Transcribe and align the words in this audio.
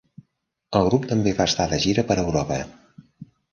El 0.79 0.87
grup 0.87 1.05
també 1.11 1.35
va 1.41 1.47
estar 1.51 1.69
de 1.75 1.81
gira 1.85 2.07
per 2.09 2.19
Europa. 2.25 2.61